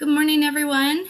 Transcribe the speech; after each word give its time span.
Good 0.00 0.08
morning, 0.08 0.42
everyone. 0.42 1.08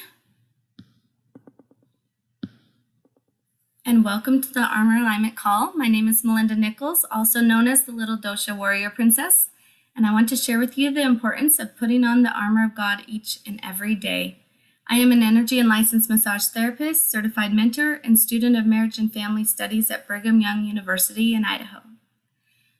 And 3.86 4.04
welcome 4.04 4.42
to 4.42 4.52
the 4.52 4.64
Armor 4.64 4.96
Alignment 4.96 5.36
Call. 5.36 5.72
My 5.76 5.86
name 5.86 6.08
is 6.08 6.24
Melinda 6.24 6.56
Nichols, 6.56 7.06
also 7.08 7.40
known 7.40 7.68
as 7.68 7.84
the 7.84 7.92
Little 7.92 8.18
Dosha 8.18 8.58
Warrior 8.58 8.90
Princess. 8.90 9.50
And 9.94 10.04
I 10.04 10.12
want 10.12 10.28
to 10.30 10.36
share 10.36 10.58
with 10.58 10.76
you 10.76 10.90
the 10.90 11.02
importance 11.02 11.60
of 11.60 11.76
putting 11.76 12.02
on 12.02 12.24
the 12.24 12.36
armor 12.36 12.64
of 12.64 12.74
God 12.74 13.04
each 13.06 13.38
and 13.46 13.60
every 13.62 13.94
day. 13.94 14.40
I 14.88 14.96
am 14.96 15.12
an 15.12 15.22
energy 15.22 15.60
and 15.60 15.68
licensed 15.68 16.10
massage 16.10 16.46
therapist, 16.46 17.08
certified 17.08 17.54
mentor, 17.54 18.00
and 18.02 18.18
student 18.18 18.56
of 18.56 18.66
marriage 18.66 18.98
and 18.98 19.12
family 19.12 19.44
studies 19.44 19.88
at 19.92 20.08
Brigham 20.08 20.40
Young 20.40 20.64
University 20.64 21.32
in 21.32 21.44
Idaho. 21.44 21.82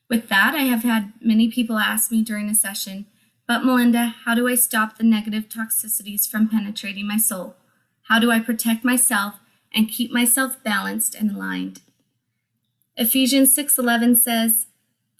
With 0.09 0.29
that, 0.29 0.57
I 0.57 0.65
have 0.65 0.83
had 0.83 1.13
many 1.21 1.49
people 1.49 1.79
ask 1.79 2.11
me 2.11 2.25
during 2.25 2.49
a 2.49 2.55
session, 2.57 3.07
but 3.51 3.65
Melinda, 3.65 4.15
how 4.27 4.37
do 4.37 4.47
I 4.47 4.55
stop 4.55 4.97
the 4.97 5.03
negative 5.03 5.49
toxicities 5.49 6.29
from 6.31 6.49
penetrating 6.49 7.09
my 7.09 7.17
soul? 7.17 7.57
How 8.03 8.21
do 8.21 8.31
I 8.31 8.39
protect 8.39 8.85
myself 8.85 9.41
and 9.75 9.89
keep 9.89 10.13
myself 10.13 10.63
balanced 10.63 11.17
and 11.17 11.33
aligned? 11.33 11.81
Ephesians 12.97 13.53
6:11 13.53 14.15
says, 14.15 14.69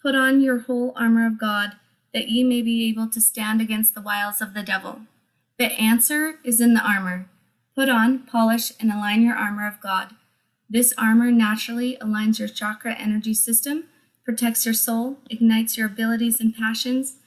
"Put 0.01 0.15
on 0.15 0.39
your 0.39 0.59
whole 0.59 0.93
armor 0.95 1.25
of 1.25 1.37
God, 1.37 1.75
that 2.13 2.29
ye 2.29 2.45
may 2.45 2.61
be 2.61 2.87
able 2.87 3.09
to 3.09 3.19
stand 3.19 3.59
against 3.59 3.93
the 3.93 4.01
wiles 4.01 4.39
of 4.39 4.53
the 4.53 4.63
devil." 4.63 5.01
The 5.57 5.73
answer 5.73 6.39
is 6.45 6.61
in 6.61 6.73
the 6.73 6.87
armor. 6.87 7.27
Put 7.75 7.89
on, 7.89 8.19
polish, 8.19 8.71
and 8.79 8.93
align 8.93 9.23
your 9.23 9.35
armor 9.35 9.67
of 9.67 9.81
God. 9.81 10.15
This 10.69 10.93
armor 10.97 11.31
naturally 11.31 11.97
aligns 11.99 12.39
your 12.39 12.47
chakra 12.47 12.93
energy 12.93 13.33
system 13.33 13.89
protects 14.23 14.63
your 14.63 14.73
soul, 14.73 15.19
ignites 15.29 15.75
your 15.75 15.87
abilities 15.87 16.39
and 16.39 16.55
passions 16.55 17.17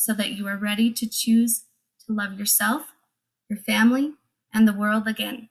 so 0.00 0.14
that 0.14 0.30
you 0.30 0.48
are 0.48 0.56
ready 0.56 0.90
to 0.90 1.06
choose 1.06 1.64
to 2.06 2.14
love 2.14 2.38
yourself, 2.38 2.94
your 3.50 3.58
family, 3.58 4.14
and 4.50 4.66
the 4.66 4.72
world 4.72 5.06
again. 5.06 5.50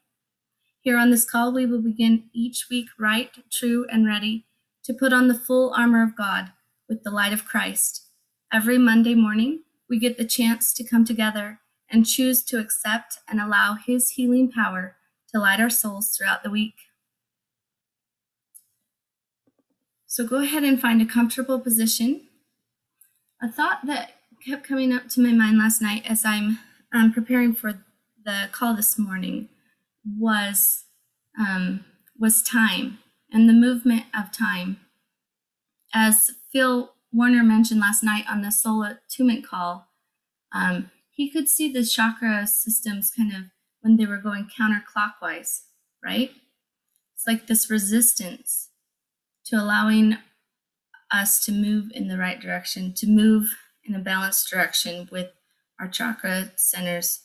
Here 0.81 0.97
on 0.97 1.11
this 1.11 1.23
call, 1.23 1.53
we 1.53 1.67
will 1.67 1.83
begin 1.83 2.23
each 2.33 2.65
week 2.67 2.87
right, 2.97 3.29
true, 3.51 3.85
and 3.91 4.07
ready 4.07 4.47
to 4.85 4.93
put 4.93 5.13
on 5.13 5.27
the 5.27 5.37
full 5.37 5.71
armor 5.77 6.01
of 6.01 6.15
God 6.15 6.51
with 6.87 7.03
the 7.03 7.11
light 7.11 7.31
of 7.31 7.45
Christ. 7.45 8.07
Every 8.51 8.79
Monday 8.79 9.13
morning, 9.13 9.59
we 9.87 9.99
get 9.99 10.17
the 10.17 10.25
chance 10.25 10.73
to 10.73 10.83
come 10.83 11.05
together 11.05 11.59
and 11.87 12.07
choose 12.07 12.43
to 12.45 12.59
accept 12.59 13.19
and 13.27 13.39
allow 13.39 13.75
His 13.75 14.09
healing 14.11 14.51
power 14.51 14.95
to 15.31 15.39
light 15.39 15.59
our 15.59 15.69
souls 15.69 16.09
throughout 16.09 16.41
the 16.41 16.49
week. 16.49 16.73
So 20.07 20.25
go 20.25 20.37
ahead 20.37 20.63
and 20.63 20.81
find 20.81 21.03
a 21.03 21.05
comfortable 21.05 21.59
position. 21.59 22.29
A 23.43 23.47
thought 23.47 23.81
that 23.85 24.13
kept 24.45 24.67
coming 24.67 24.93
up 24.93 25.09
to 25.09 25.21
my 25.21 25.31
mind 25.31 25.57
last 25.57 25.81
night 25.81 26.03
as 26.09 26.23
I'm 26.23 26.59
um, 26.93 27.11
preparing 27.11 27.53
for 27.53 27.83
the 28.23 28.49
call 28.51 28.75
this 28.75 28.97
morning 28.97 29.49
was 30.05 30.85
um, 31.37 31.85
was 32.17 32.41
time 32.41 32.99
and 33.31 33.47
the 33.47 33.53
movement 33.53 34.03
of 34.17 34.31
time. 34.31 34.79
As 35.93 36.31
Phil 36.51 36.93
Warner 37.11 37.43
mentioned 37.43 37.79
last 37.79 38.03
night 38.03 38.25
on 38.29 38.41
the 38.41 38.51
soul 38.51 38.83
attunement 38.83 39.45
call, 39.45 39.87
um, 40.53 40.91
he 41.11 41.29
could 41.29 41.49
see 41.49 41.71
the 41.71 41.85
chakra 41.85 42.47
systems 42.47 43.11
kind 43.15 43.33
of 43.33 43.43
when 43.81 43.97
they 43.97 44.05
were 44.05 44.17
going 44.17 44.47
counterclockwise, 44.47 45.61
right? 46.03 46.31
It's 47.15 47.27
like 47.27 47.47
this 47.47 47.69
resistance 47.69 48.69
to 49.45 49.57
allowing 49.57 50.17
us 51.11 51.43
to 51.45 51.51
move 51.51 51.91
in 51.93 52.07
the 52.07 52.17
right 52.17 52.39
direction, 52.39 52.93
to 52.93 53.07
move 53.07 53.55
in 53.89 53.95
a 53.95 53.99
balanced 53.99 54.49
direction 54.49 55.09
with 55.11 55.31
our 55.79 55.87
chakra 55.87 56.51
centers 56.55 57.21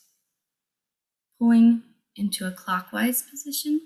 pulling 1.39 1.83
into 2.17 2.47
a 2.47 2.51
clockwise 2.51 3.23
position. 3.23 3.83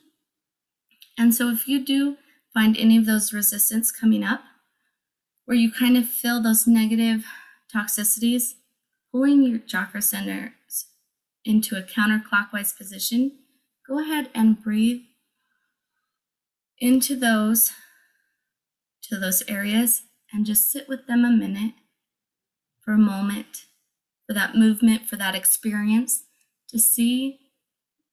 And 1.19 1.35
so, 1.35 1.51
if 1.51 1.67
you 1.67 1.85
do 1.85 2.17
find 2.55 2.77
any 2.77 2.97
of 2.97 3.07
those 3.07 3.33
resistance 3.33 3.91
coming 3.91 4.23
up, 4.23 4.43
where 5.45 5.57
you 5.57 5.73
kind 5.73 5.97
of 5.97 6.09
feel 6.09 6.41
those 6.41 6.67
negative 6.67 7.25
toxicities 7.75 8.53
pulling 9.11 9.43
your 9.43 9.59
chakra 9.59 10.03
centers 10.03 10.53
into 11.45 11.77
a 11.77 11.83
counterclockwise 11.83 12.77
position, 12.77 13.33
go 13.89 13.99
ahead 13.99 14.29
and 14.35 14.63
breathe 14.63 15.01
into 16.79 17.17
those 17.17 17.73
to 19.03 19.19
those 19.19 19.43
areas 19.49 20.03
and 20.33 20.45
just 20.47 20.71
sit 20.71 20.89
with 20.89 21.07
them 21.07 21.25
a 21.25 21.31
minute 21.31 21.73
for 22.89 22.95
a 22.95 22.99
moment 22.99 23.67
for 24.27 24.33
that 24.33 24.55
movement, 24.55 25.03
for 25.07 25.17
that 25.17 25.35
experience, 25.35 26.25
to 26.71 26.79
see 26.79 27.39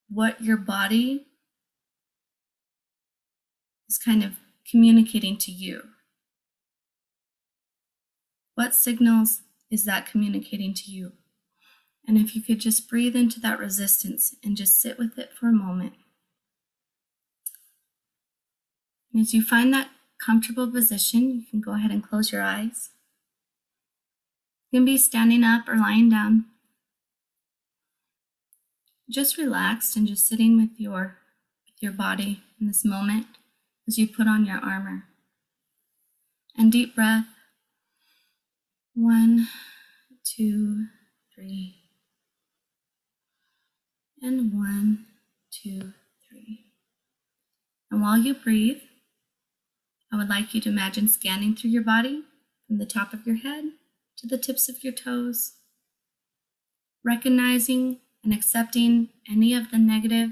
what 0.09 0.43
your 0.43 0.57
body 0.57 1.27
is 3.87 3.97
kind 3.97 4.21
of 4.21 4.33
communicating 4.69 5.37
to 5.37 5.49
you. 5.49 5.81
What 8.55 8.75
signals 8.75 9.43
is 9.71 9.85
that 9.85 10.11
communicating 10.11 10.73
to 10.73 10.91
you? 10.91 11.13
And 12.05 12.17
if 12.17 12.35
you 12.35 12.41
could 12.41 12.59
just 12.59 12.89
breathe 12.89 13.15
into 13.15 13.39
that 13.39 13.59
resistance 13.59 14.35
and 14.43 14.57
just 14.57 14.81
sit 14.81 14.99
with 14.99 15.17
it 15.17 15.29
for 15.39 15.47
a 15.47 15.53
moment. 15.53 15.93
And 19.13 19.21
As 19.21 19.33
you 19.33 19.41
find 19.41 19.73
that 19.73 19.91
comfortable 20.25 20.69
position, 20.69 21.33
you 21.33 21.43
can 21.49 21.61
go 21.61 21.75
ahead 21.75 21.91
and 21.91 22.03
close 22.03 22.33
your 22.33 22.41
eyes. 22.41 22.89
You 24.71 24.79
can 24.79 24.85
be 24.85 24.97
standing 24.97 25.43
up 25.43 25.67
or 25.67 25.75
lying 25.75 26.09
down. 26.09 26.45
Just 29.09 29.37
relaxed 29.37 29.95
and 29.95 30.07
just 30.07 30.27
sitting 30.27 30.57
with 30.57 30.79
your 30.79 31.17
with 31.65 31.81
your 31.81 31.91
body 31.91 32.41
in 32.59 32.67
this 32.67 32.83
moment 32.83 33.27
as 33.87 33.97
you 33.97 34.07
put 34.07 34.27
on 34.27 34.45
your 34.45 34.57
armor. 34.57 35.03
And 36.57 36.71
deep 36.71 36.95
breath. 36.95 37.25
One, 38.93 39.47
two, 40.23 40.85
three. 41.33 41.75
And 44.21 44.53
one, 44.53 45.05
two, 45.51 45.93
three. 46.27 46.65
And 47.91 48.01
while 48.01 48.17
you 48.17 48.33
breathe, 48.33 48.81
I 50.11 50.17
would 50.17 50.29
like 50.29 50.53
you 50.53 50.61
to 50.61 50.69
imagine 50.69 51.07
scanning 51.07 51.55
through 51.55 51.71
your 51.71 51.83
body 51.83 52.23
from 52.65 52.77
the 52.77 52.85
top 52.85 53.13
of 53.13 53.27
your 53.27 53.37
head 53.37 53.65
to 54.17 54.27
the 54.27 54.37
tips 54.37 54.69
of 54.69 54.83
your 54.83 54.93
toes, 54.93 55.53
recognizing 57.03 57.99
and 58.23 58.33
accepting 58.33 59.09
any 59.29 59.53
of 59.53 59.71
the 59.71 59.77
negative, 59.77 60.31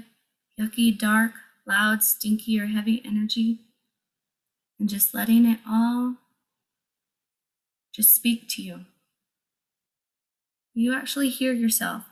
yucky, 0.60 0.96
dark, 0.96 1.32
loud, 1.66 2.02
stinky, 2.02 2.58
or 2.60 2.66
heavy 2.66 3.02
energy, 3.04 3.60
and 4.78 4.88
just 4.88 5.14
letting 5.14 5.46
it 5.46 5.60
all 5.68 6.16
just 7.94 8.12
speak 8.12 8.48
to 8.48 8.62
you. 8.62 8.86
You 10.74 10.92
actually 10.92 11.28
hear 11.28 11.52
yourself. 11.52 12.02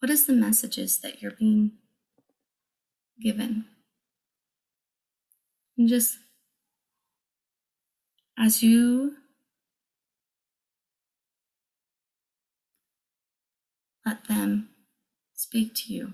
What 0.00 0.08
is 0.10 0.26
the 0.26 0.32
messages 0.32 0.98
that 1.00 1.20
you're 1.20 1.36
being 1.38 1.72
given? 3.22 3.66
And 5.76 5.88
just 5.88 6.16
as 8.38 8.62
you 8.62 9.16
let 14.04 14.26
them 14.28 14.68
speak 15.34 15.74
to 15.74 15.92
you, 15.92 16.12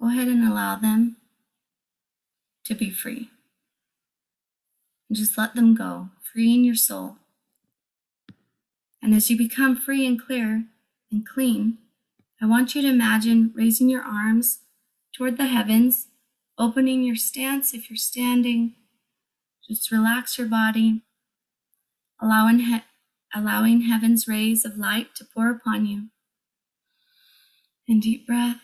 go 0.00 0.08
ahead 0.08 0.28
and 0.28 0.46
allow 0.46 0.76
them 0.76 1.16
to 2.64 2.74
be 2.74 2.90
free. 2.90 3.30
And 5.08 5.16
just 5.16 5.36
let 5.36 5.54
them 5.54 5.74
go, 5.74 6.10
freeing 6.32 6.64
your 6.64 6.76
soul. 6.76 7.16
And 9.02 9.14
as 9.14 9.30
you 9.30 9.36
become 9.36 9.76
free 9.76 10.06
and 10.06 10.20
clear 10.20 10.64
and 11.10 11.26
clean, 11.26 11.78
I 12.40 12.46
want 12.46 12.74
you 12.74 12.82
to 12.82 12.88
imagine 12.88 13.52
raising 13.54 13.88
your 13.88 14.02
arms 14.02 14.60
toward 15.14 15.36
the 15.36 15.46
heavens, 15.46 16.08
opening 16.58 17.02
your 17.02 17.16
stance 17.16 17.74
if 17.74 17.90
you're 17.90 17.96
standing, 17.96 18.74
just 19.66 19.90
relax 19.90 20.38
your 20.38 20.46
body, 20.46 21.02
allowing, 22.20 22.60
he- 22.60 22.82
allowing 23.34 23.82
heaven's 23.82 24.28
rays 24.28 24.64
of 24.64 24.76
light 24.76 25.14
to 25.16 25.24
pour 25.24 25.50
upon 25.50 25.86
you. 25.86 26.08
And 27.88 28.00
deep 28.00 28.26
breath, 28.26 28.62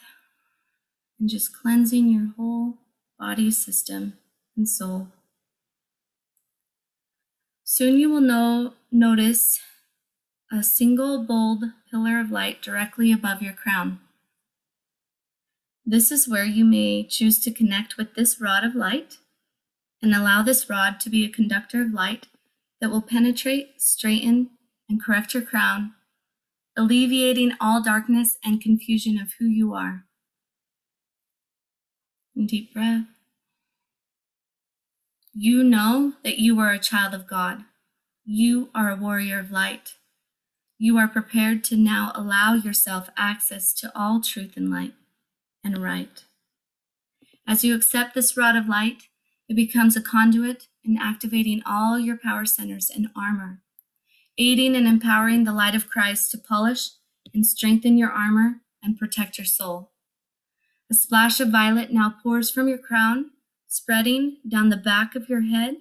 and 1.19 1.29
just 1.29 1.57
cleansing 1.57 2.09
your 2.09 2.33
whole 2.37 2.79
body, 3.19 3.51
system, 3.51 4.19
and 4.57 4.69
soul. 4.69 5.09
Soon 7.65 7.99
you 7.99 8.09
will 8.09 8.21
know, 8.21 8.75
notice 8.93 9.61
a 10.53 10.63
single 10.63 11.25
bold 11.25 11.65
pillar 11.91 12.21
of 12.21 12.31
light 12.31 12.63
directly 12.63 13.11
above 13.11 13.43
your 13.43 13.53
crown. 13.53 13.99
This 15.85 16.13
is 16.13 16.29
where 16.29 16.45
you 16.45 16.65
may 16.65 17.05
choose 17.05 17.39
to 17.41 17.51
connect 17.51 17.97
with 17.97 18.15
this 18.15 18.41
rod 18.41 18.65
of 18.65 18.75
light 18.75 19.19
and 20.01 20.15
allow 20.15 20.43
this 20.43 20.71
rod 20.71 21.01
to 21.01 21.11
be 21.11 21.25
a 21.25 21.29
conductor 21.29 21.83
of 21.83 21.93
light 21.93 22.27
that 22.81 22.91
will 22.91 23.03
penetrate, 23.03 23.81
straighten, 23.81 24.51
and 24.89 25.03
correct 25.03 25.35
your 25.35 25.43
crown, 25.43 25.93
alleviating 26.77 27.53
all 27.61 27.83
darkness 27.83 28.37
and 28.45 28.61
confusion 28.61 29.19
of 29.19 29.35
who 29.39 29.47
you 29.47 29.75
are. 29.75 30.05
And 32.35 32.49
deep 32.49 32.75
breath. 32.75 33.07
You 35.33 35.63
know 35.63 36.15
that 36.23 36.39
you 36.39 36.59
are 36.61 36.73
a 36.73 36.79
child 36.79 37.15
of 37.15 37.27
God. 37.27 37.65
You 38.25 38.71
are 38.75 38.91
a 38.91 38.97
warrior 38.97 39.39
of 39.39 39.51
light. 39.51 39.95
You 40.79 40.99
are 40.99 41.09
prepared 41.09 41.65
to 41.65 41.77
now 41.77 42.13
allow 42.15 42.55
yourself 42.55 43.09
access 43.17 43.73
to 43.75 43.91
all 43.95 44.21
truth 44.21 44.57
and 44.57 44.71
light 44.71 44.95
and 45.65 45.83
right. 45.83 46.25
As 47.47 47.65
you 47.65 47.75
accept 47.75 48.15
this 48.15 48.37
rod 48.37 48.57
of 48.57 48.69
light, 48.69 49.05
it 49.49 49.55
becomes 49.55 49.97
a 49.97 50.03
conduit 50.03 50.67
in 50.87 50.97
activating 50.97 51.63
all 51.67 51.99
your 51.99 52.17
power 52.17 52.47
centers 52.47 52.91
and 52.91 53.09
armor, 53.17 53.61
aiding 54.39 54.77
and 54.77 54.87
empowering 54.87 55.45
the 55.45 55.53
light 55.53 55.75
of 55.75 55.89
Christ 55.89 56.31
to 56.31 56.39
polish 56.39 56.91
and 57.35 57.47
strengthen 57.47 57.99
your 57.99 58.11
armor 58.11 58.61
and 58.83 58.99
protect 58.99 59.39
your 59.39 59.45
soul. 59.45 59.93
A 60.91 60.95
splash 60.95 61.41
of 61.41 61.51
violet 61.51 61.93
now 61.93 62.15
pours 62.23 62.51
from 62.51 62.69
your 62.69 62.79
crown, 62.79 63.31
spreading 63.67 64.39
down 64.49 64.69
the 64.69 64.77
back 64.77 65.17
of 65.17 65.29
your 65.29 65.43
head, 65.43 65.77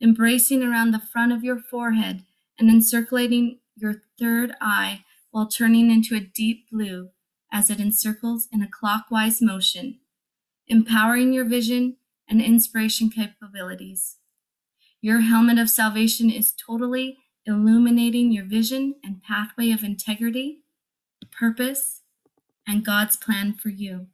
embracing 0.00 0.62
around 0.62 0.92
the 0.92 1.00
front 1.00 1.32
of 1.32 1.42
your 1.42 1.58
forehead, 1.58 2.22
and 2.58 2.70
encirculating 2.70 3.58
your 3.76 4.02
third 4.18 4.54
eye 4.60 5.04
while 5.30 5.46
turning 5.48 5.90
into 5.90 6.14
a 6.14 6.20
deep 6.20 6.70
blue 6.70 7.08
as 7.52 7.68
it 7.68 7.80
encircles 7.80 8.48
in 8.52 8.62
a 8.62 8.68
clockwise 8.68 9.42
motion, 9.42 9.98
empowering 10.68 11.32
your 11.32 11.44
vision 11.44 11.96
and 12.28 12.40
inspiration 12.40 13.10
capabilities. 13.10 14.16
Your 15.04 15.20
helmet 15.20 15.58
of 15.58 15.68
salvation 15.68 16.30
is 16.30 16.50
totally 16.50 17.18
illuminating 17.44 18.32
your 18.32 18.46
vision 18.46 18.94
and 19.04 19.22
pathway 19.22 19.70
of 19.70 19.84
integrity, 19.84 20.62
purpose, 21.30 22.00
and 22.66 22.82
God's 22.82 23.14
plan 23.14 23.52
for 23.52 23.68
you. 23.68 24.06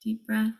Deep 0.00 0.24
breath. 0.24 0.52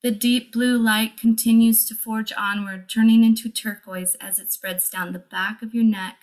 The 0.00 0.12
deep 0.12 0.52
blue 0.52 0.78
light 0.78 1.16
continues 1.16 1.84
to 1.88 1.94
forge 1.96 2.32
onward, 2.38 2.88
turning 2.88 3.24
into 3.24 3.48
turquoise 3.48 4.14
as 4.20 4.38
it 4.38 4.52
spreads 4.52 4.88
down 4.88 5.12
the 5.12 5.18
back 5.18 5.60
of 5.60 5.74
your 5.74 5.82
neck, 5.82 6.18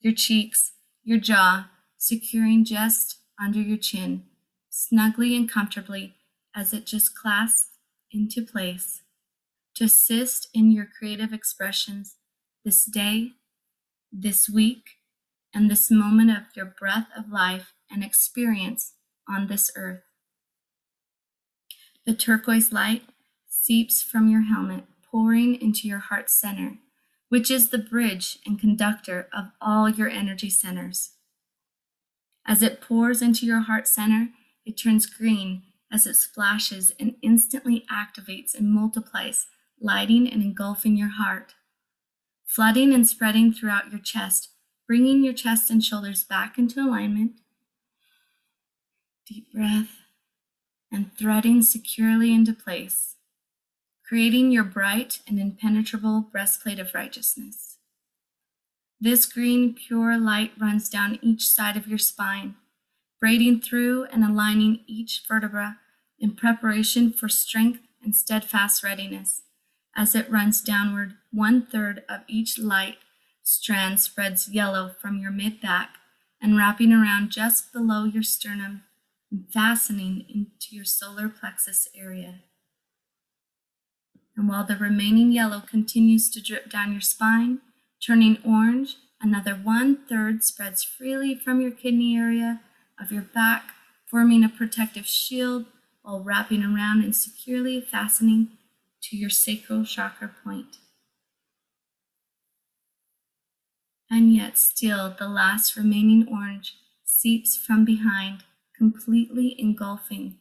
your 0.00 0.14
cheeks, 0.14 0.72
your 1.04 1.18
jaw, 1.18 1.68
securing 1.96 2.64
just 2.64 3.18
under 3.40 3.60
your 3.60 3.78
chin, 3.78 4.24
snugly 4.68 5.36
and 5.36 5.48
comfortably 5.48 6.16
as 6.56 6.72
it 6.72 6.86
just 6.86 7.16
clasps 7.16 7.68
into 8.14 8.44
place 8.44 9.02
to 9.74 9.84
assist 9.84 10.48
in 10.54 10.70
your 10.70 10.86
creative 10.86 11.32
expressions 11.32 12.16
this 12.64 12.84
day, 12.84 13.32
this 14.12 14.48
week, 14.48 14.84
and 15.52 15.70
this 15.70 15.90
moment 15.90 16.30
of 16.30 16.44
your 16.56 16.66
breath 16.66 17.08
of 17.16 17.30
life 17.30 17.74
and 17.90 18.02
experience 18.02 18.94
on 19.28 19.48
this 19.48 19.70
earth. 19.76 20.02
The 22.06 22.14
turquoise 22.14 22.72
light 22.72 23.02
seeps 23.48 24.02
from 24.02 24.28
your 24.28 24.42
helmet, 24.42 24.84
pouring 25.10 25.60
into 25.60 25.88
your 25.88 25.98
heart 25.98 26.30
center, 26.30 26.78
which 27.28 27.50
is 27.50 27.70
the 27.70 27.78
bridge 27.78 28.38
and 28.46 28.60
conductor 28.60 29.28
of 29.32 29.46
all 29.60 29.88
your 29.88 30.08
energy 30.08 30.50
centers. 30.50 31.12
As 32.46 32.62
it 32.62 32.80
pours 32.80 33.22
into 33.22 33.46
your 33.46 33.60
heart 33.60 33.88
center, 33.88 34.28
it 34.66 34.72
turns 34.72 35.06
green 35.06 35.62
as 35.92 36.06
it 36.06 36.14
splashes 36.14 36.92
and 36.98 37.14
instantly 37.22 37.84
activates 37.90 38.54
and 38.54 38.72
multiplies, 38.72 39.46
lighting 39.80 40.30
and 40.30 40.42
engulfing 40.42 40.96
your 40.96 41.10
heart, 41.10 41.54
flooding 42.44 42.92
and 42.92 43.06
spreading 43.06 43.52
throughout 43.52 43.90
your 43.90 44.00
chest, 44.00 44.50
bringing 44.86 45.24
your 45.24 45.34
chest 45.34 45.70
and 45.70 45.84
shoulders 45.84 46.24
back 46.24 46.58
into 46.58 46.80
alignment. 46.80 47.32
Deep 49.26 49.52
breath 49.52 50.02
and 50.92 51.12
threading 51.16 51.62
securely 51.62 52.32
into 52.32 52.52
place, 52.52 53.16
creating 54.06 54.50
your 54.50 54.64
bright 54.64 55.20
and 55.26 55.40
impenetrable 55.40 56.20
breastplate 56.20 56.78
of 56.78 56.94
righteousness. 56.94 57.78
This 59.00 59.26
green, 59.26 59.74
pure 59.74 60.16
light 60.16 60.52
runs 60.58 60.88
down 60.88 61.18
each 61.20 61.46
side 61.46 61.76
of 61.76 61.88
your 61.88 61.98
spine, 61.98 62.54
braiding 63.24 63.58
through 63.58 64.04
and 64.12 64.22
aligning 64.22 64.80
each 64.86 65.22
vertebra 65.26 65.78
in 66.18 66.36
preparation 66.36 67.10
for 67.10 67.26
strength 67.26 67.80
and 68.02 68.14
steadfast 68.14 68.84
readiness. 68.84 69.44
As 69.96 70.14
it 70.14 70.30
runs 70.30 70.60
downward, 70.60 71.14
one 71.32 71.64
third 71.64 72.02
of 72.06 72.20
each 72.28 72.58
light 72.58 72.98
strand 73.42 73.98
spreads 73.98 74.50
yellow 74.50 74.90
from 75.00 75.20
your 75.20 75.30
mid 75.30 75.58
back 75.58 75.94
and 76.38 76.58
wrapping 76.58 76.92
around 76.92 77.30
just 77.30 77.72
below 77.72 78.04
your 78.04 78.22
sternum 78.22 78.82
and 79.30 79.50
fastening 79.50 80.26
into 80.28 80.76
your 80.76 80.84
solar 80.84 81.30
plexus 81.30 81.88
area. 81.98 82.40
And 84.36 84.50
while 84.50 84.66
the 84.66 84.76
remaining 84.76 85.32
yellow 85.32 85.62
continues 85.66 86.28
to 86.28 86.42
drip 86.42 86.70
down 86.70 86.92
your 86.92 87.00
spine, 87.00 87.60
turning 88.06 88.36
orange, 88.46 88.96
another 89.18 89.54
one 89.54 89.96
third 90.10 90.44
spreads 90.44 90.84
freely 90.84 91.34
from 91.34 91.62
your 91.62 91.70
kidney 91.70 92.18
area 92.18 92.60
of 93.00 93.12
your 93.12 93.22
back, 93.22 93.70
forming 94.06 94.44
a 94.44 94.48
protective 94.48 95.06
shield 95.06 95.66
while 96.02 96.22
wrapping 96.22 96.62
around 96.62 97.02
and 97.02 97.16
securely 97.16 97.80
fastening 97.80 98.48
to 99.02 99.16
your 99.16 99.30
sacral 99.30 99.84
chakra 99.84 100.30
point. 100.44 100.78
And 104.10 104.34
yet, 104.34 104.58
still, 104.58 105.14
the 105.18 105.28
last 105.28 105.76
remaining 105.76 106.28
orange 106.30 106.76
seeps 107.04 107.56
from 107.56 107.84
behind 107.84 108.44
completely 108.76 109.54
engulfing 109.58 110.38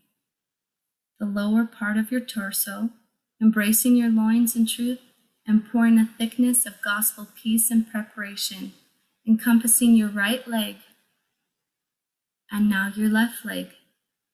the 1.20 1.26
lower 1.26 1.66
part 1.66 1.98
of 1.98 2.12
your 2.12 2.20
torso, 2.20 2.90
embracing 3.42 3.96
your 3.96 4.10
loins 4.10 4.56
in 4.56 4.66
truth, 4.66 5.00
and 5.48 5.70
pouring 5.70 5.98
a 5.98 6.10
thickness 6.18 6.66
of 6.66 6.82
gospel 6.84 7.28
peace 7.42 7.72
and 7.72 7.90
preparation, 7.90 8.74
encompassing 9.28 9.96
your 9.96 10.10
right 10.10 10.46
leg 10.48 10.78
and 12.54 12.70
now 12.70 12.92
your 12.96 13.10
left 13.10 13.44
leg, 13.44 13.70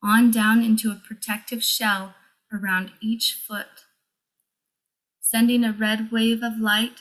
on 0.04 0.30
down 0.30 0.62
into 0.62 0.92
a 0.92 1.02
protective 1.08 1.64
shell 1.64 2.16
around 2.52 2.92
each 3.02 3.42
foot, 3.48 3.86
sending 5.22 5.64
a 5.64 5.72
red 5.72 6.12
wave 6.12 6.44
of 6.44 6.60
light, 6.60 7.00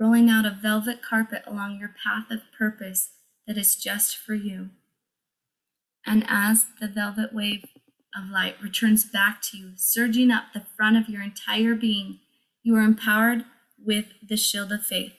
rolling 0.00 0.28
out 0.28 0.44
a 0.44 0.58
velvet 0.60 1.00
carpet 1.00 1.42
along 1.46 1.78
your 1.78 1.94
path 2.04 2.24
of 2.30 2.40
purpose 2.58 3.10
that 3.46 3.56
is 3.56 3.76
just 3.76 4.16
for 4.16 4.34
you. 4.34 4.70
And 6.04 6.24
as 6.28 6.66
the 6.80 6.88
velvet 6.88 7.32
wave 7.32 7.64
of 8.16 8.30
light 8.30 8.56
returns 8.60 9.04
back 9.04 9.40
to 9.42 9.56
you, 9.56 9.72
surging 9.76 10.32
up 10.32 10.46
the 10.52 10.66
front 10.76 10.96
of 10.96 11.08
your 11.08 11.22
entire 11.22 11.76
being, 11.76 12.18
you 12.64 12.74
are 12.74 12.82
empowered 12.82 13.44
with 13.78 14.06
the 14.26 14.36
shield 14.36 14.72
of 14.72 14.82
faith, 14.82 15.12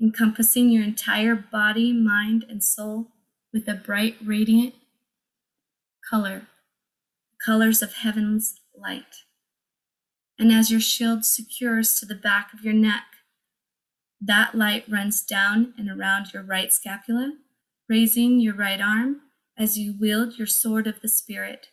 encompassing 0.00 0.68
your 0.68 0.84
entire 0.84 1.34
body, 1.34 1.94
mind, 1.94 2.44
and 2.46 2.62
soul 2.62 3.08
with 3.54 3.66
a 3.68 3.74
bright, 3.74 4.16
radiant 4.22 4.74
color, 6.12 6.42
colors 7.42 7.80
of 7.80 7.94
heaven's 7.94 8.56
light. 8.78 9.24
And 10.38 10.52
as 10.52 10.70
your 10.70 10.80
shield 10.80 11.24
secures 11.24 11.98
to 11.98 12.06
the 12.06 12.14
back 12.14 12.52
of 12.52 12.62
your 12.62 12.74
neck, 12.74 13.04
that 14.20 14.54
light 14.54 14.84
runs 14.90 15.22
down 15.22 15.72
and 15.78 15.88
around 15.88 16.34
your 16.34 16.42
right 16.42 16.70
scapula, 16.70 17.32
raising 17.88 18.40
your 18.40 18.54
right 18.54 18.80
arm 18.80 19.22
as 19.56 19.78
you 19.78 19.94
wield 19.98 20.36
your 20.36 20.46
sword 20.46 20.86
of 20.86 21.00
the 21.00 21.08
Spirit 21.08 21.68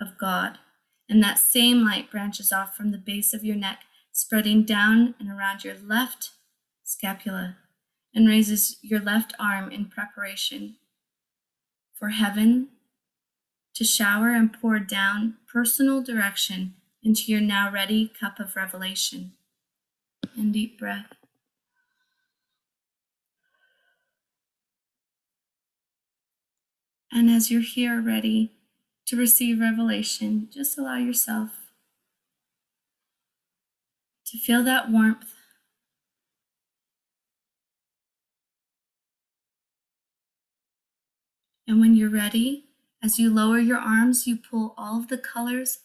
of 0.00 0.18
God. 0.18 0.58
And 1.08 1.22
that 1.22 1.38
same 1.38 1.84
light 1.84 2.12
branches 2.12 2.52
off 2.52 2.76
from 2.76 2.92
the 2.92 2.98
base 2.98 3.34
of 3.34 3.44
your 3.44 3.56
neck, 3.56 3.80
spreading 4.12 4.62
down 4.62 5.16
and 5.18 5.28
around 5.28 5.64
your 5.64 5.76
left 5.84 6.30
scapula, 6.84 7.56
and 8.14 8.28
raises 8.28 8.76
your 8.82 9.00
left 9.00 9.34
arm 9.40 9.72
in 9.72 9.86
preparation 9.86 10.76
for 11.98 12.10
heaven 12.10 12.68
to 13.74 13.84
shower 13.84 14.30
and 14.30 14.52
pour 14.52 14.78
down 14.78 15.34
personal 15.52 16.02
direction 16.02 16.74
into 17.02 17.30
your 17.30 17.40
now 17.40 17.70
ready 17.70 18.10
cup 18.20 18.40
of 18.40 18.56
revelation. 18.56 19.32
And 20.36 20.52
deep 20.52 20.78
breath. 20.78 21.12
And 27.12 27.30
as 27.30 27.50
you're 27.50 27.60
here 27.60 28.00
ready 28.00 28.50
to 29.06 29.16
receive 29.16 29.60
revelation, 29.60 30.48
just 30.52 30.76
allow 30.76 30.96
yourself 30.96 31.50
to 34.26 34.38
feel 34.38 34.64
that 34.64 34.90
warmth. 34.90 35.32
And 41.68 41.80
when 41.80 41.94
you're 41.94 42.10
ready, 42.10 42.64
as 43.04 43.18
you 43.18 43.28
lower 43.28 43.58
your 43.58 43.76
arms, 43.76 44.26
you 44.26 44.34
pull 44.34 44.74
all 44.78 44.98
of 44.98 45.08
the 45.08 45.18
colors 45.18 45.80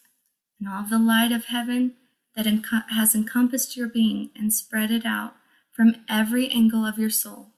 and 0.58 0.66
all 0.66 0.80
of 0.80 0.88
the 0.88 0.98
light 0.98 1.32
of 1.32 1.46
heaven 1.46 1.92
that 2.34 2.46
enco- 2.46 2.88
has 2.88 3.14
encompassed 3.14 3.76
your 3.76 3.88
being 3.88 4.30
and 4.34 4.54
spread 4.54 4.90
it 4.90 5.04
out 5.04 5.34
from 5.70 5.96
every 6.08 6.48
angle 6.48 6.86
of 6.86 6.98
your 6.98 7.10
soul, 7.10 7.48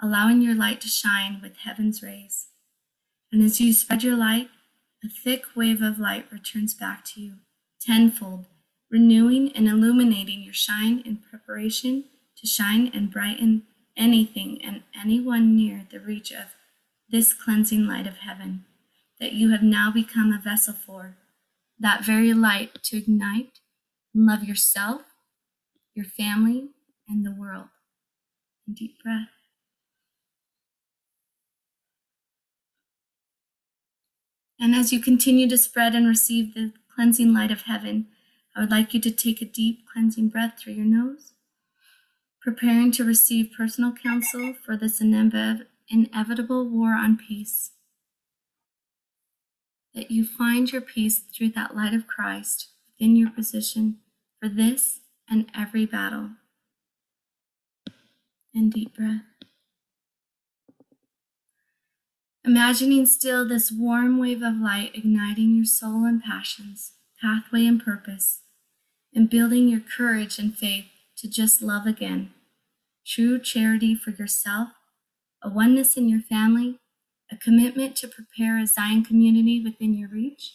allowing 0.00 0.40
your 0.40 0.54
light 0.54 0.80
to 0.80 0.88
shine 0.88 1.40
with 1.42 1.58
heaven's 1.58 2.02
rays. 2.02 2.46
And 3.30 3.42
as 3.42 3.60
you 3.60 3.74
spread 3.74 4.02
your 4.02 4.16
light, 4.16 4.48
a 5.04 5.08
thick 5.08 5.44
wave 5.54 5.82
of 5.82 5.98
light 5.98 6.24
returns 6.32 6.72
back 6.72 7.04
to 7.06 7.20
you, 7.20 7.34
tenfold, 7.82 8.46
renewing 8.90 9.52
and 9.54 9.68
illuminating 9.68 10.40
your 10.42 10.54
shine 10.54 11.02
in 11.04 11.18
preparation 11.18 12.04
to 12.38 12.46
shine 12.46 12.90
and 12.94 13.10
brighten 13.10 13.64
anything 13.94 14.58
and 14.64 14.84
anyone 14.98 15.54
near 15.54 15.86
the 15.90 16.00
reach 16.00 16.30
of 16.32 16.54
this 17.10 17.34
cleansing 17.34 17.86
light 17.86 18.06
of 18.06 18.18
heaven 18.18 18.64
that 19.22 19.34
you 19.34 19.52
have 19.52 19.62
now 19.62 19.88
become 19.88 20.32
a 20.32 20.42
vessel 20.42 20.74
for, 20.74 21.16
that 21.78 22.04
very 22.04 22.34
light 22.34 22.82
to 22.82 22.96
ignite 22.96 23.60
and 24.12 24.26
love 24.26 24.42
yourself, 24.42 25.02
your 25.94 26.04
family, 26.04 26.70
and 27.08 27.24
the 27.24 27.30
world. 27.30 27.68
deep 28.74 29.00
breath. 29.00 29.28
And 34.58 34.74
as 34.74 34.92
you 34.92 34.98
continue 34.98 35.48
to 35.48 35.58
spread 35.58 35.94
and 35.94 36.08
receive 36.08 36.54
the 36.54 36.72
cleansing 36.92 37.32
light 37.32 37.52
of 37.52 37.62
heaven, 37.62 38.08
I 38.56 38.60
would 38.60 38.72
like 38.72 38.92
you 38.92 39.00
to 39.02 39.10
take 39.12 39.40
a 39.40 39.44
deep 39.44 39.84
cleansing 39.92 40.30
breath 40.30 40.54
through 40.58 40.72
your 40.72 40.84
nose, 40.84 41.34
preparing 42.40 42.90
to 42.92 43.04
receive 43.04 43.52
personal 43.56 43.92
counsel 43.92 44.52
for 44.52 44.76
this 44.76 45.00
inevitable 45.00 46.68
war 46.68 46.94
on 46.94 47.16
peace. 47.16 47.70
That 49.94 50.10
you 50.10 50.24
find 50.24 50.72
your 50.72 50.80
peace 50.80 51.18
through 51.18 51.50
that 51.50 51.76
light 51.76 51.92
of 51.94 52.06
Christ 52.06 52.68
within 52.86 53.16
your 53.16 53.30
position 53.30 53.98
for 54.40 54.48
this 54.48 55.00
and 55.28 55.46
every 55.54 55.86
battle. 55.86 56.30
And 58.54 58.72
deep 58.72 58.96
breath. 58.96 59.22
Imagining 62.44 63.06
still 63.06 63.46
this 63.46 63.70
warm 63.70 64.18
wave 64.18 64.42
of 64.42 64.56
light 64.56 64.92
igniting 64.94 65.54
your 65.54 65.64
soul 65.64 66.04
and 66.04 66.20
passions, 66.20 66.92
pathway 67.20 67.66
and 67.66 67.82
purpose, 67.82 68.40
and 69.14 69.30
building 69.30 69.68
your 69.68 69.80
courage 69.80 70.38
and 70.38 70.56
faith 70.56 70.86
to 71.18 71.28
just 71.28 71.62
love 71.62 71.86
again. 71.86 72.32
True 73.06 73.38
charity 73.38 73.94
for 73.94 74.10
yourself, 74.10 74.70
a 75.42 75.48
oneness 75.48 75.96
in 75.96 76.08
your 76.08 76.20
family, 76.20 76.78
a 77.32 77.36
commitment 77.36 77.96
to 77.96 78.08
prepare 78.08 78.58
a 78.58 78.66
Zion 78.66 79.04
community 79.04 79.62
within 79.62 79.94
your 79.94 80.10
reach. 80.10 80.54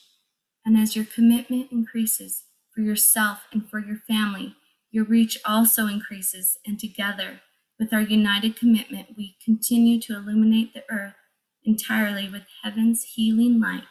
And 0.63 0.77
as 0.77 0.96
your 0.96 1.05
commitment 1.05 1.72
increases 1.72 2.43
for 2.74 2.81
yourself 2.81 3.39
and 3.51 3.67
for 3.67 3.79
your 3.79 3.98
family, 4.07 4.55
your 4.91 5.05
reach 5.05 5.39
also 5.46 5.88
increases, 5.88 6.57
and 6.65 6.79
together, 6.79 7.41
with 7.79 7.93
our 7.93 8.01
united 8.01 8.55
commitment, 8.55 9.10
we 9.17 9.38
continue 9.43 10.00
to 10.01 10.15
illuminate 10.15 10.74
the 10.74 10.84
earth 10.89 11.15
entirely 11.63 12.29
with 12.29 12.43
heaven's 12.63 13.03
healing 13.15 13.60
light 13.60 13.84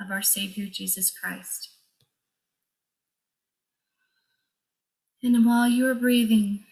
of 0.00 0.10
our 0.10 0.22
Savior 0.22 0.66
Jesus 0.70 1.10
Christ. 1.10 1.70
And 5.22 5.44
while 5.44 5.68
you 5.68 5.86
are 5.88 5.94
breathing, 5.94 6.64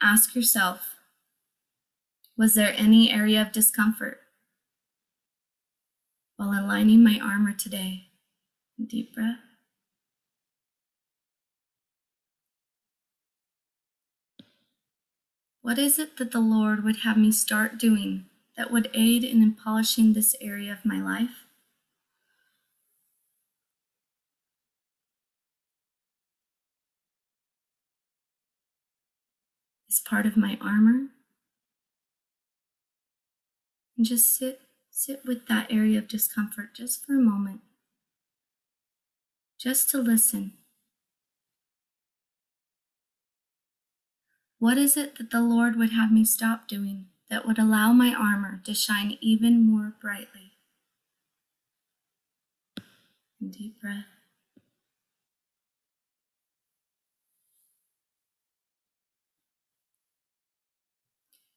ask 0.00 0.34
yourself 0.34 0.96
Was 2.36 2.54
there 2.54 2.74
any 2.76 3.10
area 3.12 3.40
of 3.40 3.52
discomfort 3.52 4.21
while 6.42 6.64
aligning 6.64 7.04
my 7.04 7.20
armor 7.22 7.52
today? 7.52 8.08
Deep 8.84 9.14
breath. 9.14 9.38
What 15.60 15.78
is 15.78 16.00
it 16.00 16.16
that 16.16 16.32
the 16.32 16.40
Lord 16.40 16.82
would 16.82 16.98
have 17.04 17.16
me 17.16 17.30
start 17.30 17.78
doing 17.78 18.24
that 18.56 18.72
would 18.72 18.90
aid 18.92 19.22
in 19.22 19.54
polishing 19.54 20.12
this 20.12 20.34
area 20.40 20.72
of 20.72 20.84
my 20.84 21.00
life? 21.00 21.46
Is 29.88 30.00
part 30.00 30.26
of 30.26 30.36
my 30.36 30.58
armor? 30.60 31.10
And 33.96 34.04
just 34.04 34.36
sit 34.36 34.58
sit 35.04 35.24
with 35.24 35.46
that 35.46 35.72
area 35.72 35.98
of 35.98 36.08
discomfort 36.08 36.74
just 36.74 37.04
for 37.04 37.14
a 37.14 37.20
moment. 37.20 37.60
Just 39.58 39.90
to 39.90 39.98
listen. 39.98 40.52
What 44.58 44.78
is 44.78 44.96
it 44.96 45.18
that 45.18 45.30
the 45.30 45.40
Lord 45.40 45.76
would 45.76 45.92
have 45.92 46.12
me 46.12 46.24
stop 46.24 46.68
doing? 46.68 47.06
that 47.32 47.46
would 47.46 47.58
allow 47.58 47.94
my 47.94 48.12
armor 48.12 48.60
to 48.62 48.74
shine 48.74 49.16
even 49.22 49.66
more 49.66 49.94
brightly. 49.98 50.52
deep 53.40 53.80
breath. 53.80 54.04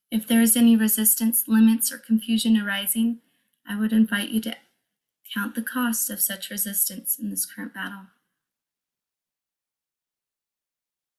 If 0.10 0.26
there 0.28 0.42
is 0.42 0.56
any 0.56 0.78
resistance, 0.78 1.44
limits, 1.46 1.92
or 1.92 1.98
confusion 1.98 2.60
arising, 2.60 3.20
I 3.68 3.80
would 3.80 3.92
invite 3.92 4.30
you 4.30 4.42
to 4.42 4.56
count 5.34 5.56
the 5.56 5.62
cost 5.62 6.10
of 6.10 6.20
such 6.20 6.50
resistance 6.50 7.18
in 7.20 7.30
this 7.30 7.46
current 7.46 7.74
battle. 7.74 8.08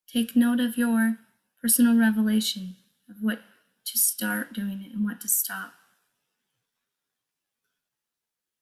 Take 0.09 0.37
note 0.37 0.61
of 0.61 0.77
your 0.77 1.19
personal 1.61 1.97
revelation 1.97 2.77
of 3.11 3.17
what 3.21 3.41
to 3.85 3.99
start 3.99 4.53
doing 4.53 4.83
it 4.83 4.95
and 4.95 5.05
what 5.05 5.21
to 5.21 5.29
stop. 5.29 5.73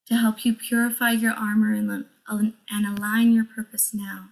To 0.06 0.16
help 0.16 0.44
you 0.44 0.54
purify 0.54 1.12
your 1.12 1.32
armor 1.32 1.72
and, 1.72 2.06
and 2.28 2.86
align 2.86 3.32
your 3.32 3.44
purpose 3.44 3.94
now. 3.94 4.30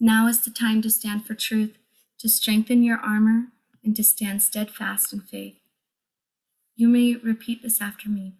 Now 0.00 0.26
is 0.26 0.42
the 0.42 0.50
time 0.50 0.80
to 0.82 0.90
stand 0.90 1.26
for 1.26 1.34
truth, 1.34 1.76
to 2.18 2.28
strengthen 2.28 2.82
your 2.82 2.98
armor, 2.98 3.48
and 3.84 3.96
to 3.96 4.04
stand 4.04 4.42
steadfast 4.42 5.12
in 5.12 5.20
faith. 5.20 5.57
You 6.78 6.88
may 6.88 7.16
repeat 7.16 7.60
this 7.60 7.82
after 7.82 8.08
me. 8.08 8.34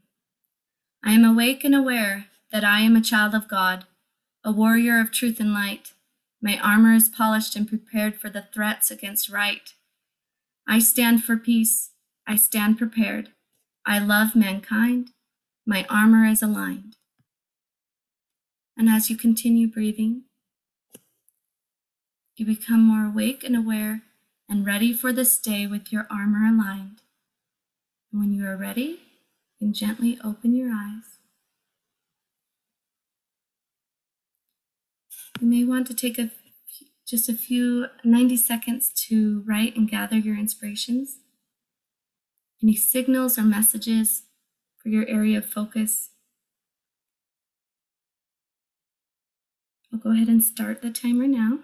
I 1.05 1.11
am 1.11 1.25
awake 1.25 1.65
and 1.65 1.75
aware 1.75 2.27
that 2.53 2.63
I 2.63 2.83
am 2.83 2.95
a 2.95 3.01
child 3.01 3.35
of 3.35 3.49
God, 3.49 3.85
a 4.45 4.53
warrior 4.53 5.01
of 5.01 5.11
truth 5.11 5.41
and 5.41 5.53
light. 5.53 5.93
My 6.41 6.57
armor 6.63 6.95
is 6.95 7.09
polished 7.09 7.57
and 7.57 7.69
prepared 7.69 8.21
for 8.21 8.31
the 8.31 8.47
threats 8.55 8.93
against 8.93 9.29
right. 9.29 9.75
I 10.69 10.79
stand 10.79 11.25
for 11.25 11.37
peace. 11.37 11.91
I 12.29 12.37
stand 12.37 12.79
prepared. 12.79 13.31
I 13.85 13.99
love 13.99 14.37
mankind. 14.37 15.11
My 15.67 15.85
armor 15.91 16.25
is 16.25 16.41
aligned. 16.41 16.95
And 18.77 18.89
as 18.89 19.11
you 19.11 19.17
continue 19.17 19.67
breathing, 19.67 20.23
you 22.37 22.47
become 22.47 22.85
more 22.85 23.07
awake 23.07 23.43
and 23.43 23.57
aware 23.57 24.03
and 24.49 24.65
ready 24.65 24.93
for 24.93 25.13
this 25.13 25.41
day 25.41 25.67
with 25.67 25.93
your 25.93 26.07
armor 26.09 26.47
aligned. 26.47 27.03
When 28.11 28.33
you 28.33 28.47
are 28.47 28.57
ready, 28.57 29.01
you 29.61 29.67
can 29.67 29.73
gently 29.75 30.19
open 30.25 30.55
your 30.55 30.71
eyes. 30.73 31.19
You 35.41 35.47
may 35.47 35.65
want 35.65 35.87
to 35.89 35.95
take 35.95 36.19
a, 36.19 36.31
just 37.07 37.29
a 37.29 37.35
few 37.35 37.87
90 38.03 38.37
seconds 38.37 38.91
to 39.09 39.43
write 39.47 39.77
and 39.77 39.89
gather 39.89 40.17
your 40.17 40.37
inspirations. 40.37 41.19
Any 42.63 42.75
signals 42.75 43.39
or 43.39 43.43
messages 43.43 44.23
for 44.79 44.89
your 44.89 45.07
area 45.07 45.39
of 45.39 45.47
focus. 45.47 46.11
I'll 49.93 49.99
go 49.99 50.13
ahead 50.13 50.29
and 50.29 50.43
start 50.43 50.83
the 50.83 50.91
timer 50.91 51.27
now. 51.27 51.61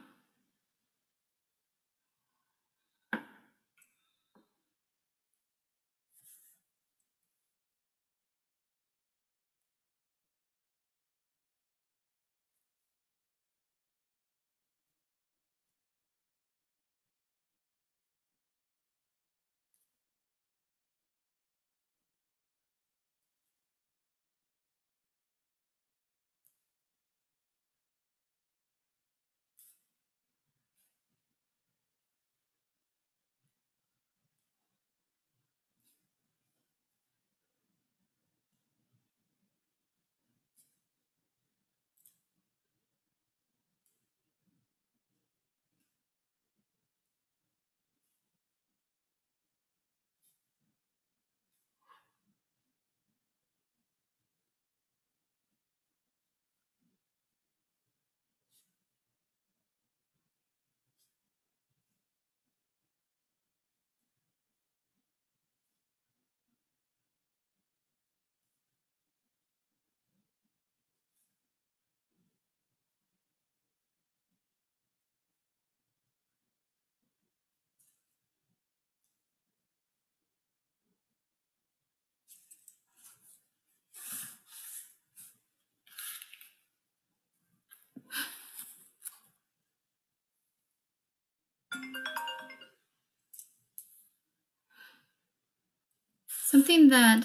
Something 96.55 96.89
that 96.89 97.25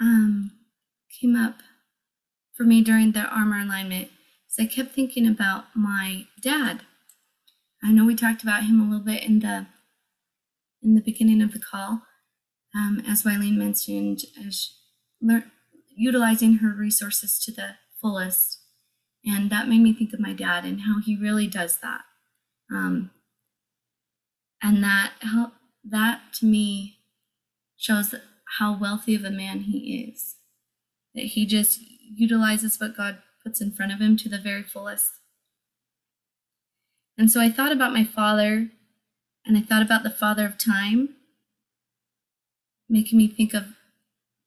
um, 0.00 0.52
came 1.20 1.34
up 1.34 1.56
for 2.56 2.62
me 2.64 2.82
during 2.82 3.12
the 3.12 3.22
armor 3.22 3.58
alignment 3.58 4.10
is 4.48 4.56
I 4.58 4.66
kept 4.66 4.92
thinking 4.92 5.26
about 5.26 5.64
my 5.74 6.26
dad. 6.40 6.82
I 7.82 7.90
know 7.90 8.04
we 8.04 8.14
talked 8.14 8.42
about 8.42 8.64
him 8.64 8.80
a 8.80 8.84
little 8.84 9.04
bit 9.04 9.24
in 9.24 9.40
the 9.40 9.66
in 10.82 10.94
the 10.94 11.00
beginning 11.00 11.42
of 11.42 11.52
the 11.52 11.58
call, 11.58 12.02
um, 12.74 13.02
as 13.06 13.22
Wileen 13.22 13.56
mentioned, 13.56 14.20
as 14.46 14.70
utilizing 15.94 16.58
her 16.58 16.74
resources 16.74 17.38
to 17.44 17.52
the 17.52 17.74
fullest, 18.00 18.60
and 19.24 19.50
that 19.50 19.68
made 19.68 19.80
me 19.82 19.92
think 19.92 20.12
of 20.12 20.20
my 20.20 20.32
dad 20.32 20.64
and 20.64 20.82
how 20.82 21.00
he 21.04 21.16
really 21.16 21.46
does 21.46 21.78
that 21.78 22.02
um, 22.70 23.10
and 24.62 24.82
that 24.84 25.12
that 25.84 26.20
to 26.34 26.46
me 26.46 26.98
shows 27.76 28.14
how 28.58 28.76
wealthy 28.76 29.14
of 29.14 29.24
a 29.24 29.30
man 29.30 29.60
he 29.60 30.08
is. 30.08 30.36
That 31.14 31.24
he 31.24 31.46
just 31.46 31.80
utilizes 32.14 32.78
what 32.78 32.96
God 32.96 33.18
puts 33.42 33.60
in 33.60 33.72
front 33.72 33.92
of 33.92 34.00
him 34.00 34.16
to 34.18 34.28
the 34.28 34.38
very 34.38 34.62
fullest. 34.62 35.10
And 37.16 37.30
so 37.30 37.40
I 37.40 37.50
thought 37.50 37.72
about 37.72 37.92
my 37.92 38.04
father, 38.04 38.68
and 39.44 39.56
I 39.56 39.60
thought 39.60 39.82
about 39.82 40.02
the 40.02 40.10
father 40.10 40.46
of 40.46 40.58
time, 40.58 41.10
making 42.88 43.18
me 43.18 43.28
think 43.28 43.54
of 43.54 43.64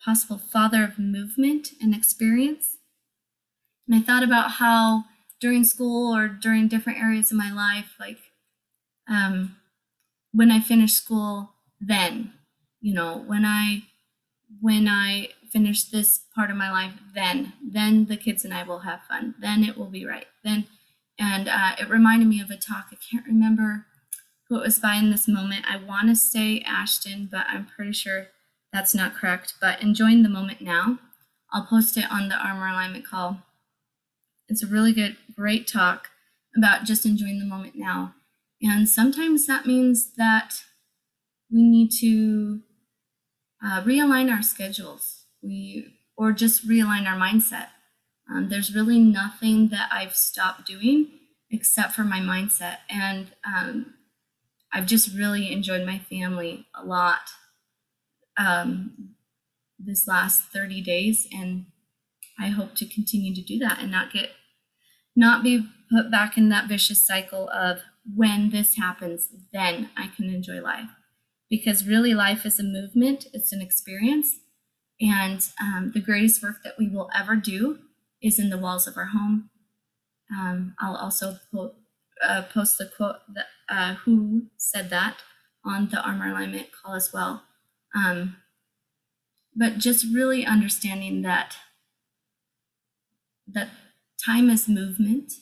possible 0.04 0.38
father 0.38 0.84
of 0.84 1.00
movement 1.00 1.70
and 1.82 1.96
experience. 1.96 2.78
And 3.88 3.96
I 3.96 4.02
thought 4.02 4.24
about 4.24 4.52
how 4.52 5.06
during 5.44 5.66
school 5.66 6.16
or 6.16 6.30
during 6.30 6.70
different 6.70 6.98
areas 6.98 7.30
of 7.30 7.38
my 7.38 7.52
life, 7.52 7.96
like 8.00 8.18
um, 9.10 9.58
when 10.32 10.50
I 10.50 10.62
finished 10.62 10.96
school, 10.96 11.50
then, 11.82 12.32
you 12.80 12.94
know, 12.94 13.22
when 13.28 13.44
I 13.44 13.84
when 14.62 14.88
I 14.88 15.30
finish 15.52 15.84
this 15.84 16.22
part 16.34 16.50
of 16.50 16.56
my 16.56 16.72
life, 16.72 16.94
then 17.14 17.52
then 17.62 18.06
the 18.06 18.16
kids 18.16 18.46
and 18.46 18.54
I 18.54 18.64
will 18.64 18.80
have 18.80 19.02
fun. 19.10 19.36
Then 19.38 19.66
it 19.66 19.78
will 19.78 19.90
be 19.90 20.06
right. 20.06 20.28
Then 20.46 20.66
and 21.20 21.50
uh, 21.50 21.76
it 21.78 21.90
reminded 21.90 22.30
me 22.30 22.40
of 22.40 22.50
a 22.50 22.56
talk. 22.56 22.86
I 22.94 22.96
can't 23.12 23.28
remember 23.28 23.86
who 24.48 24.60
it 24.60 24.64
was 24.64 24.80
by 24.80 24.96
in 24.96 25.12
this 25.12 25.28
moment. 25.28 25.66
I 25.70 25.76
want 25.76 26.08
to 26.08 26.16
say 26.16 26.64
Ashton, 26.66 27.28
but 27.30 27.48
I'm 27.50 27.66
pretty 27.66 27.92
sure 27.92 28.28
that's 28.72 28.96
not 28.96 29.14
correct. 29.14 29.56
But 29.60 29.82
enjoying 29.82 30.24
the 30.24 30.30
moment 30.30 30.62
now. 30.62 31.00
I'll 31.52 31.66
post 31.66 31.98
it 31.98 32.06
on 32.10 32.30
the 32.30 32.36
armor 32.36 32.68
alignment 32.68 33.06
call. 33.06 33.44
It's 34.48 34.64
a 34.64 34.68
really 34.68 34.94
good, 34.94 35.18
great 35.36 35.68
talk 35.68 36.10
about 36.56 36.84
just 36.84 37.06
enjoying 37.06 37.40
the 37.40 37.46
moment 37.46 37.76
now. 37.76 38.16
And 38.62 38.88
sometimes 38.88 39.48
that 39.48 39.66
means 39.66 40.14
that 40.16 40.64
we 41.52 41.64
need 41.64 41.92
to 42.00 42.62
uh, 43.64 43.82
realign 43.84 44.32
our 44.34 44.42
schedules. 44.42 45.26
We 45.42 46.00
or 46.16 46.32
just 46.32 46.68
realign 46.68 47.08
our 47.08 47.18
mindset. 47.18 47.68
Um, 48.30 48.50
there's 48.50 48.74
really 48.74 49.00
nothing 49.00 49.70
that 49.70 49.90
I've 49.92 50.16
stopped 50.16 50.66
doing 50.66 51.08
except 51.52 51.94
for 51.94 52.04
my 52.04 52.20
mindset, 52.20 52.78
and 52.90 53.32
um, 53.46 53.94
I've 54.72 54.88
just 54.88 55.16
really 55.16 55.52
enjoyed 55.52 55.86
my 55.86 56.00
family 56.00 56.66
a 56.74 56.84
lot 56.84 57.30
um, 58.38 59.16
this 59.78 60.08
last 60.08 60.44
30 60.46 60.82
days, 60.82 61.28
and 61.32 61.66
I 62.40 62.48
hope 62.48 62.76
to 62.76 62.86
continue 62.86 63.34
to 63.36 63.42
do 63.42 63.60
that 63.60 63.80
and 63.80 63.92
not 63.92 64.12
get 64.12 64.32
not 65.16 65.44
be 65.44 65.68
put 65.92 66.10
back 66.10 66.38
in 66.38 66.50
that 66.50 66.68
vicious 66.68 67.06
cycle 67.06 67.50
of 67.50 67.80
when 68.16 68.50
this 68.50 68.78
happens, 68.78 69.30
then 69.52 69.90
I 69.96 70.08
can 70.08 70.26
enjoy 70.26 70.60
life. 70.62 70.90
Because 71.50 71.88
really, 71.88 72.14
life 72.14 72.46
is 72.46 72.60
a 72.60 72.64
movement, 72.64 73.28
it's 73.32 73.52
an 73.52 73.62
experience. 73.62 74.40
And 75.00 75.46
um, 75.62 75.92
the 75.94 76.02
greatest 76.02 76.42
work 76.42 76.58
that 76.64 76.76
we 76.80 76.90
will 76.90 77.10
ever 77.16 77.36
do 77.36 77.80
is 78.22 78.40
in 78.40 78.50
the 78.50 78.58
walls 78.58 78.88
of 78.88 78.98
our 78.98 79.08
home. 79.08 79.50
Um, 80.32 80.74
I'll 80.80 80.96
also 80.96 81.38
uh, 82.24 82.44
post 82.54 82.78
the 82.78 82.90
quote 82.96 83.18
that, 83.36 83.46
uh, 83.70 83.96
who 83.96 84.48
said 84.58 84.90
that 84.90 85.18
on 85.66 85.90
the 85.90 86.02
armor 86.02 86.30
alignment 86.30 86.70
call 86.72 86.96
as 86.96 87.12
well. 87.14 87.44
Um, 87.96 88.38
but 89.56 89.78
just 89.78 90.06
really 90.12 90.46
understanding 90.46 91.22
that 91.22 91.56
that 93.48 93.70
time 94.26 94.50
is 94.50 94.68
movement. 94.68 95.34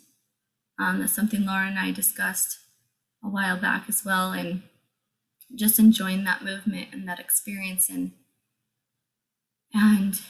Um, 0.80 1.00
that's 1.00 1.14
something 1.14 1.46
Laura 1.46 1.68
and 1.68 1.80
I 1.80 1.92
discussed 1.92 2.60
a 3.24 3.30
while 3.30 3.58
back 3.58 3.86
as 3.90 4.04
well, 4.06 4.32
and 4.34 4.64
just 5.56 5.80
enjoying 5.80 6.24
that 6.26 6.44
movement 6.44 6.90
and 6.94 7.08
that 7.08 7.20
experience 7.20 7.90
and 7.90 8.14
and 9.74 10.22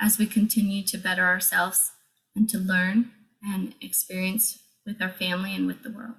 as 0.00 0.18
we 0.18 0.26
continue 0.26 0.82
to 0.84 0.98
better 0.98 1.24
ourselves 1.24 1.92
and 2.34 2.48
to 2.48 2.58
learn 2.58 3.12
and 3.42 3.74
experience 3.80 4.58
with 4.86 5.00
our 5.00 5.10
family 5.10 5.54
and 5.54 5.66
with 5.66 5.82
the 5.82 5.90
world. 5.90 6.16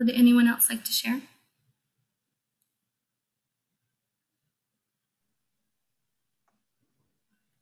Would 0.00 0.10
anyone 0.10 0.48
else 0.48 0.70
like 0.70 0.84
to 0.84 0.92
share? 0.92 1.22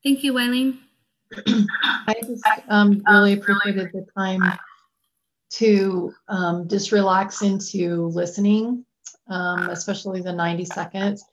Thank 0.04 0.22
you, 0.22 0.32
Wileen. 0.32 0.78
I 2.06 2.14
just 2.22 2.44
um, 2.68 3.02
really 3.06 3.34
appreciated 3.34 3.90
the 3.92 4.06
time 4.16 4.42
to 5.54 6.12
um, 6.28 6.68
just 6.68 6.92
relax 6.92 7.42
into 7.42 8.06
listening, 8.08 8.84
um, 9.28 9.70
especially 9.70 10.20
the 10.20 10.32
90 10.32 10.64
seconds. 10.64 11.24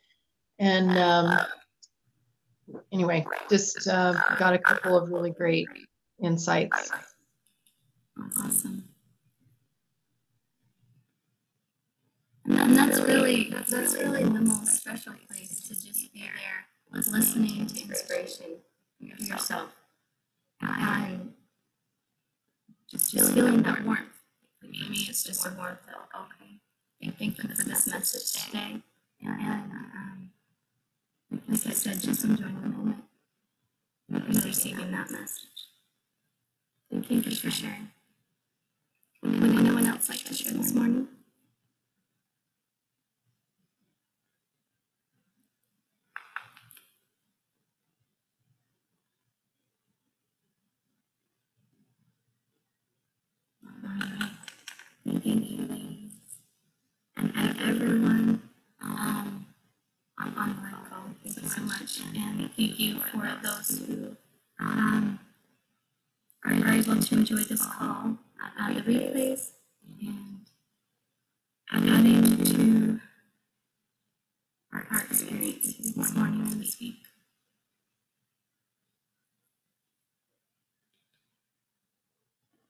And 0.59 0.97
um, 0.97 1.39
anyway, 2.91 3.25
just 3.49 3.87
uh, 3.87 4.13
got 4.37 4.53
a 4.53 4.59
couple 4.59 4.97
of 4.97 5.09
really 5.09 5.31
great 5.31 5.67
insights. 6.21 6.91
Awesome. 8.39 8.83
And 12.45 12.75
that's 12.75 12.99
really 12.99 13.53
that's 13.69 13.93
really 13.93 14.23
the 14.23 14.41
most 14.41 14.75
special 14.75 15.13
place 15.29 15.61
to 15.61 15.69
just 15.69 16.13
be 16.13 16.21
there, 16.21 17.01
listening 17.11 17.67
to 17.67 17.83
inspiration 17.83 18.57
yourself, 18.99 19.69
and 20.61 21.33
just 22.89 23.11
feeling 23.13 23.63
that 23.63 23.85
warmth. 23.85 24.01
For 24.59 24.67
me, 24.67 25.05
it's 25.09 25.23
just 25.23 25.45
a 25.45 25.51
warmth 25.57 25.79
of 25.87 26.21
okay, 26.21 27.11
thank 27.17 27.37
you 27.37 27.49
for 27.49 27.65
this 27.65 27.87
message 27.87 28.45
today, 28.45 28.81
and 29.21 29.71
um, 29.71 30.31
like 31.47 31.67
I 31.67 31.71
said, 31.71 32.01
just 32.01 32.23
enjoying 32.23 32.61
the 32.61 32.69
moment 32.69 33.03
receiving 34.45 34.91
that 34.91 35.09
message. 35.11 35.47
Thank 36.91 37.25
you 37.25 37.35
for 37.35 37.49
sharing. 37.49 37.89
Would 39.23 39.57
anyone 39.57 39.85
else 39.85 40.09
like 40.09 40.23
to 40.25 40.33
share 40.33 40.53
this 40.53 40.73
morning? 40.73 41.07
Thank 55.05 55.25
you, 55.25 55.35
ladies. 55.35 56.11
And, 57.17 57.31
and 57.35 57.59
everyone 57.61 58.49
um, 58.81 59.45
on, 60.19 60.33
on 60.37 60.49
the 60.49 60.89
call, 60.89 61.03
thank 61.23 61.41
you 61.41 61.49
so 61.49 61.61
much. 61.61 62.01
And 62.15 62.51
thank 62.55 62.79
you 62.79 62.99
for 62.99 63.37
those 63.43 63.79
who 63.79 64.15
um, 64.59 65.19
are 66.45 66.73
able 66.73 66.97
to 66.99 67.15
enjoy 67.15 67.37
this 67.37 67.65
call, 67.65 68.17
uh, 68.59 68.73
the 68.73 68.81
replays, 68.81 69.51
and 71.71 71.89
adding 71.89 72.43
to 72.43 72.99
our, 74.73 75.01
experience 75.09 75.75
this 75.95 76.15
morning 76.15 76.41
and 76.41 76.61
this 76.61 76.79
week. 76.79 76.95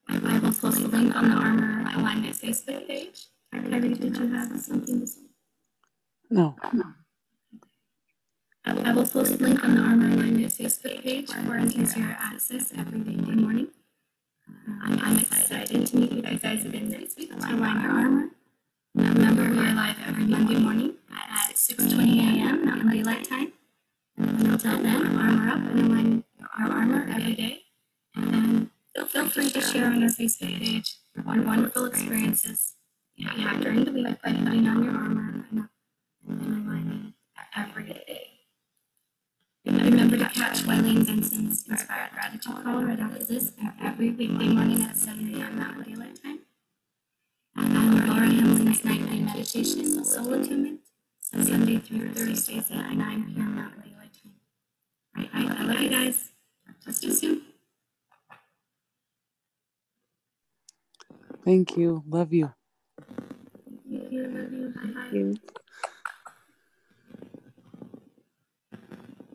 I 0.07 0.17
will 0.39 0.53
post 0.53 0.81
a 0.81 0.87
link 0.87 1.15
on 1.15 1.29
the 1.29 1.35
Armor 1.35 1.70
Facebook 2.51 2.87
page. 2.87 3.27
Kylie, 3.53 3.99
did 3.99 4.17
you 4.17 4.27
have 4.33 4.59
something 4.59 4.99
to 5.01 5.07
say? 5.07 5.21
No. 6.29 6.55
I 8.63 8.93
will 8.93 9.05
post 9.05 9.39
a 9.39 9.43
link 9.43 9.63
on 9.63 9.75
the 9.75 9.81
Armor 9.81 10.07
Alignment 10.07 10.51
Facebook 10.53 11.01
page 11.01 11.31
for 11.31 11.55
an 11.55 11.71
easier 11.71 12.15
access 12.19 12.71
every 12.77 12.99
day 12.99 13.15
morning. 13.15 13.67
Uh, 14.47 14.73
I'm, 14.83 14.99
I'm 14.99 15.17
excited 15.17 15.87
to 15.87 15.97
meet 15.97 16.11
you 16.11 16.21
guys 16.21 16.65
again 16.65 16.89
next 16.89 17.17
week 17.17 17.31
to 17.31 17.55
align 17.55 17.81
your 17.81 17.91
armor. 17.91 18.27
Remember, 18.95 19.49
we 19.49 19.59
are 19.59 19.73
live 19.73 19.97
every 20.05 20.25
Monday 20.25 20.59
morning 20.59 20.95
at 21.11 21.55
6.20 21.55 22.19
a.m. 22.19 22.65
Mountain 22.65 22.89
Daylight 22.91 23.27
Time. 23.27 23.53
And 24.17 24.47
until 24.47 24.77
then, 24.81 25.17
armor 25.17 25.49
up 25.49 25.71
and 25.71 25.79
align 25.79 26.23
your 26.59 26.69
armor 26.69 27.07
every 27.13 27.33
day. 27.33 27.61
And 28.15 28.69
feel 28.95 29.29
free 29.29 29.49
to 29.49 29.61
share 29.61 29.85
on 29.85 30.03
our 30.03 30.09
Facebook 30.09 30.59
page 30.59 30.97
your 31.15 31.43
wonderful 31.43 31.85
experiences 31.85 32.75
you 33.15 33.27
have 33.27 33.61
during 33.61 33.85
the 33.85 33.91
week 33.91 34.05
by 34.05 34.13
putting 34.13 34.47
on 34.47 34.63
your 34.63 34.73
armor 34.73 35.45
and 35.51 35.69
aligning 36.27 37.13
every 37.55 37.83
day. 37.85 38.27
remember 39.65 40.17
to 40.17 40.29
catch 40.29 40.63
Wileen 40.63 41.05
Benson's 41.05 41.67
Inspired 41.67 42.11
Gratitude 42.13 42.63
Call 42.63 42.83
right 42.83 42.99
after 42.99 43.23
this 43.23 43.51
every 43.81 44.09
weekday 44.11 44.47
morning 44.47 44.81
at 44.83 44.97
7 44.97 45.35
a.m. 45.35 45.59
Mountain 45.59 45.83
Daylight 45.83 46.23
Time. 46.23 46.39
And 47.55 47.75
then 47.75 48.07
Laura 48.07 48.27
Hamlin's 48.27 48.83
nightly 48.83 49.19
meditation, 49.19 50.03
soul 50.03 50.33
attunement, 50.33 50.79
Sunday 51.21 51.77
through 51.77 52.13
Thursdays 52.13 52.71
at 52.71 52.93
9 52.93 53.33
p.m. 53.35 53.55
Mountain 53.55 53.83
Daylight 53.83 54.13
Time. 54.23 55.33
All 55.35 55.41
right, 55.49 55.59
I 55.59 55.63
love 55.63 55.81
you 55.81 55.89
guys. 55.89 56.29
Talk 56.85 56.95
to 56.95 57.07
you 57.07 57.13
soon. 57.13 57.50
Thank 61.45 61.77
you. 61.77 62.03
Love 62.07 62.33
you. 62.33 62.53
Thank 64.81 65.11
you. 65.11 65.39